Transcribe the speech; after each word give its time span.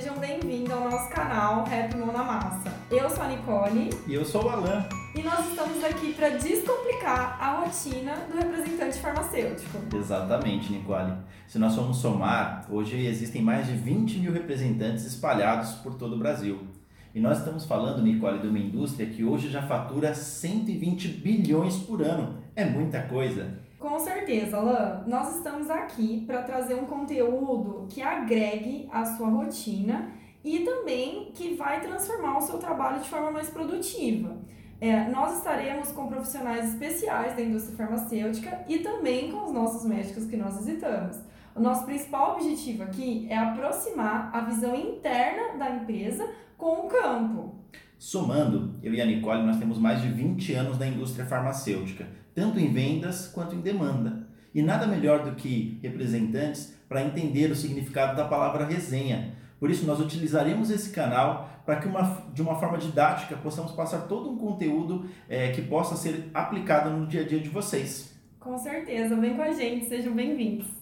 Sejam 0.00 0.16
bem-vindos 0.16 0.72
ao 0.72 0.88
nosso 0.88 1.10
canal 1.10 1.62
Rap 1.64 1.94
Mão 1.94 2.10
na 2.10 2.24
Massa. 2.24 2.72
Eu 2.90 3.10
sou 3.10 3.22
a 3.22 3.28
Nicole. 3.28 3.90
E 4.06 4.14
eu 4.14 4.24
sou 4.24 4.46
o 4.46 4.48
Alan. 4.48 4.88
E 5.14 5.22
nós 5.22 5.46
estamos 5.46 5.84
aqui 5.84 6.14
para 6.14 6.30
descomplicar 6.30 7.36
a 7.38 7.60
rotina 7.60 8.14
do 8.32 8.38
representante 8.38 8.98
farmacêutico. 8.98 9.76
Exatamente, 9.94 10.72
Nicole. 10.72 11.12
Se 11.46 11.58
nós 11.58 11.74
formos 11.74 11.98
somar, 11.98 12.64
hoje 12.70 12.96
existem 13.04 13.42
mais 13.42 13.66
de 13.66 13.74
20 13.74 14.20
mil 14.20 14.32
representantes 14.32 15.04
espalhados 15.04 15.72
por 15.72 15.94
todo 15.96 16.14
o 16.14 16.18
Brasil. 16.18 16.66
E 17.12 17.20
nós 17.20 17.38
estamos 17.38 17.64
falando, 17.64 18.02
Nicole, 18.02 18.38
de 18.38 18.46
uma 18.46 18.58
indústria 18.58 19.08
que 19.08 19.24
hoje 19.24 19.48
já 19.48 19.62
fatura 19.62 20.14
120 20.14 21.08
bilhões 21.08 21.76
por 21.78 22.02
ano. 22.02 22.38
É 22.54 22.64
muita 22.64 23.02
coisa. 23.02 23.58
Com 23.80 23.98
certeza, 23.98 24.58
Alan. 24.58 25.04
Nós 25.06 25.36
estamos 25.36 25.68
aqui 25.68 26.22
para 26.26 26.42
trazer 26.42 26.74
um 26.74 26.84
conteúdo 26.84 27.86
que 27.88 28.00
agregue 28.00 28.88
a 28.92 29.04
sua 29.04 29.28
rotina 29.28 30.10
e 30.44 30.60
também 30.60 31.32
que 31.34 31.54
vai 31.54 31.80
transformar 31.80 32.38
o 32.38 32.40
seu 32.42 32.58
trabalho 32.58 33.00
de 33.00 33.08
forma 33.08 33.32
mais 33.32 33.50
produtiva. 33.50 34.36
É, 34.80 35.08
nós 35.10 35.36
estaremos 35.36 35.90
com 35.92 36.06
profissionais 36.06 36.72
especiais 36.72 37.34
da 37.34 37.42
indústria 37.42 37.76
farmacêutica 37.76 38.64
e 38.68 38.78
também 38.78 39.30
com 39.32 39.46
os 39.46 39.52
nossos 39.52 39.84
médicos 39.84 40.26
que 40.26 40.36
nós 40.36 40.56
visitamos. 40.58 41.18
O 41.60 41.62
nosso 41.62 41.84
principal 41.84 42.36
objetivo 42.36 42.84
aqui 42.84 43.26
é 43.28 43.36
aproximar 43.36 44.30
a 44.32 44.40
visão 44.40 44.74
interna 44.74 45.58
da 45.58 45.68
empresa 45.68 46.26
com 46.56 46.86
o 46.86 46.88
campo. 46.88 47.54
Somando, 47.98 48.72
eu 48.82 48.94
e 48.94 48.98
a 48.98 49.04
Nicole, 49.04 49.42
nós 49.42 49.58
temos 49.58 49.76
mais 49.76 50.00
de 50.00 50.08
20 50.08 50.54
anos 50.54 50.78
na 50.78 50.86
indústria 50.86 51.26
farmacêutica, 51.26 52.08
tanto 52.34 52.58
em 52.58 52.72
vendas 52.72 53.28
quanto 53.28 53.54
em 53.54 53.60
demanda. 53.60 54.26
E 54.54 54.62
nada 54.62 54.86
melhor 54.86 55.22
do 55.22 55.36
que 55.36 55.78
representantes 55.82 56.74
para 56.88 57.04
entender 57.04 57.50
o 57.50 57.54
significado 57.54 58.16
da 58.16 58.24
palavra 58.24 58.64
resenha. 58.64 59.34
Por 59.58 59.70
isso, 59.70 59.84
nós 59.84 60.00
utilizaremos 60.00 60.70
esse 60.70 60.88
canal 60.88 61.60
para 61.66 61.76
que, 61.76 61.86
uma, 61.86 62.22
de 62.32 62.40
uma 62.40 62.58
forma 62.58 62.78
didática, 62.78 63.36
possamos 63.36 63.72
passar 63.72 64.08
todo 64.08 64.30
um 64.30 64.38
conteúdo 64.38 65.10
é, 65.28 65.50
que 65.50 65.60
possa 65.60 65.94
ser 65.94 66.30
aplicado 66.32 66.88
no 66.88 67.06
dia 67.06 67.20
a 67.20 67.28
dia 67.28 67.38
de 67.38 67.50
vocês. 67.50 68.18
Com 68.38 68.56
certeza, 68.56 69.14
vem 69.14 69.36
com 69.36 69.42
a 69.42 69.52
gente, 69.52 69.84
sejam 69.84 70.14
bem-vindos. 70.14 70.79